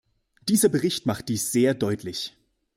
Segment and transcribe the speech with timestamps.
[0.49, 2.35] Dieser Bericht macht dies sehr deutlich.